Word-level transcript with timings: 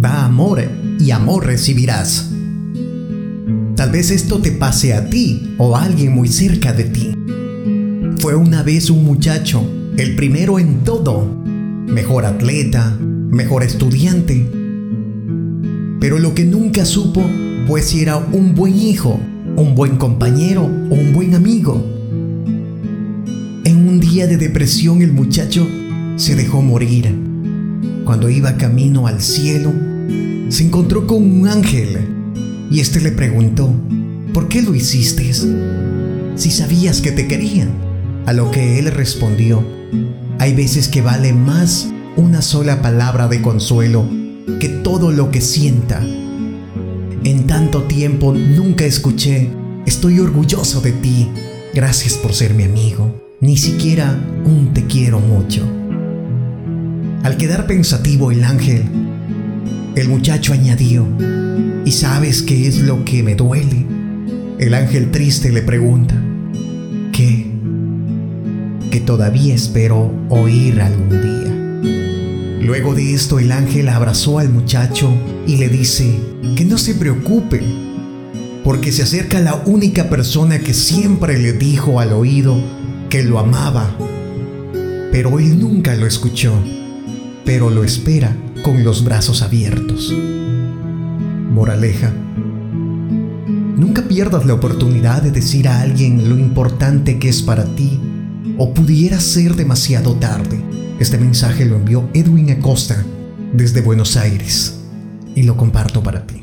Da 0.00 0.24
amor 0.24 0.62
y 0.98 1.10
amor 1.10 1.44
recibirás. 1.44 2.30
Tal 3.76 3.90
vez 3.90 4.10
esto 4.10 4.38
te 4.38 4.50
pase 4.50 4.94
a 4.94 5.10
ti 5.10 5.54
o 5.58 5.76
a 5.76 5.82
alguien 5.82 6.14
muy 6.14 6.28
cerca 6.28 6.72
de 6.72 6.84
ti. 6.84 7.14
Fue 8.18 8.34
una 8.34 8.62
vez 8.62 8.88
un 8.88 9.04
muchacho, 9.04 9.62
el 9.98 10.16
primero 10.16 10.58
en 10.58 10.84
todo, 10.84 11.26
mejor 11.86 12.24
atleta, 12.24 12.96
mejor 12.98 13.62
estudiante. 13.62 14.50
Pero 16.00 16.18
lo 16.18 16.34
que 16.34 16.46
nunca 16.46 16.86
supo 16.86 17.22
fue 17.66 17.82
si 17.82 18.00
era 18.00 18.16
un 18.16 18.54
buen 18.54 18.78
hijo, 18.78 19.20
un 19.56 19.74
buen 19.74 19.98
compañero 19.98 20.62
o 20.62 20.94
un 20.94 21.12
buen 21.12 21.34
amigo. 21.34 21.74
En 23.64 23.86
un 23.86 24.00
día 24.00 24.26
de 24.26 24.38
depresión 24.38 25.02
el 25.02 25.12
muchacho 25.12 25.68
se 26.16 26.36
dejó 26.36 26.62
morir. 26.62 27.29
Cuando 28.04 28.28
iba 28.28 28.56
camino 28.56 29.06
al 29.06 29.20
cielo, 29.20 29.72
se 30.48 30.64
encontró 30.64 31.06
con 31.06 31.22
un 31.22 31.48
ángel 31.48 32.08
y 32.70 32.80
éste 32.80 33.00
le 33.00 33.12
preguntó, 33.12 33.72
¿por 34.32 34.48
qué 34.48 34.62
lo 34.62 34.74
hiciste? 34.74 35.32
Si 36.34 36.50
sabías 36.50 37.00
que 37.00 37.12
te 37.12 37.26
querían. 37.26 37.70
A 38.26 38.32
lo 38.32 38.50
que 38.50 38.78
él 38.78 38.92
respondió, 38.92 39.64
hay 40.38 40.54
veces 40.54 40.88
que 40.88 41.02
vale 41.02 41.32
más 41.32 41.88
una 42.16 42.42
sola 42.42 42.82
palabra 42.82 43.28
de 43.28 43.42
consuelo 43.42 44.04
que 44.58 44.68
todo 44.68 45.10
lo 45.10 45.30
que 45.30 45.40
sienta. 45.40 46.00
En 47.24 47.46
tanto 47.46 47.84
tiempo 47.84 48.32
nunca 48.32 48.84
escuché, 48.84 49.50
estoy 49.86 50.20
orgulloso 50.20 50.80
de 50.80 50.92
ti, 50.92 51.28
gracias 51.74 52.14
por 52.14 52.32
ser 52.32 52.54
mi 52.54 52.64
amigo, 52.64 53.20
ni 53.40 53.56
siquiera 53.56 54.18
un 54.44 54.72
te 54.72 54.86
quiero 54.86 55.20
mucho. 55.20 55.66
Al 57.22 57.36
quedar 57.36 57.66
pensativo 57.66 58.30
el 58.30 58.44
ángel, 58.44 58.82
el 59.94 60.08
muchacho 60.08 60.54
añadió, 60.54 61.06
¿y 61.84 61.92
sabes 61.92 62.42
qué 62.42 62.66
es 62.66 62.78
lo 62.78 63.04
que 63.04 63.22
me 63.22 63.34
duele? 63.34 63.84
El 64.58 64.72
ángel 64.72 65.10
triste 65.10 65.52
le 65.52 65.60
pregunta, 65.60 66.14
¿qué? 67.12 67.52
Que 68.90 69.00
todavía 69.00 69.54
espero 69.54 70.10
oír 70.30 70.80
algún 70.80 71.10
día. 71.10 72.66
Luego 72.66 72.94
de 72.94 73.12
esto 73.12 73.38
el 73.38 73.52
ángel 73.52 73.90
abrazó 73.90 74.38
al 74.38 74.48
muchacho 74.48 75.12
y 75.46 75.58
le 75.58 75.68
dice 75.68 76.18
que 76.56 76.64
no 76.64 76.78
se 76.78 76.94
preocupe, 76.94 77.60
porque 78.64 78.92
se 78.92 79.02
acerca 79.02 79.40
la 79.40 79.56
única 79.66 80.08
persona 80.08 80.60
que 80.60 80.72
siempre 80.72 81.38
le 81.38 81.52
dijo 81.52 82.00
al 82.00 82.14
oído 82.14 82.56
que 83.10 83.22
lo 83.22 83.38
amaba, 83.38 83.94
pero 85.12 85.38
él 85.38 85.60
nunca 85.60 85.94
lo 85.96 86.06
escuchó 86.06 86.54
pero 87.50 87.68
lo 87.68 87.82
espera 87.82 88.36
con 88.62 88.84
los 88.84 89.02
brazos 89.02 89.42
abiertos. 89.42 90.14
Moraleja. 91.52 92.12
Nunca 93.76 94.02
pierdas 94.06 94.46
la 94.46 94.54
oportunidad 94.54 95.20
de 95.20 95.32
decir 95.32 95.66
a 95.66 95.80
alguien 95.80 96.28
lo 96.28 96.38
importante 96.38 97.18
que 97.18 97.28
es 97.28 97.42
para 97.42 97.64
ti 97.74 97.98
o 98.56 98.72
pudiera 98.72 99.18
ser 99.18 99.56
demasiado 99.56 100.14
tarde. 100.14 100.62
Este 101.00 101.18
mensaje 101.18 101.64
lo 101.64 101.74
envió 101.74 102.08
Edwin 102.14 102.52
Acosta 102.52 103.04
desde 103.52 103.80
Buenos 103.80 104.16
Aires 104.16 104.78
y 105.34 105.42
lo 105.42 105.56
comparto 105.56 106.04
para 106.04 106.28
ti. 106.28 106.39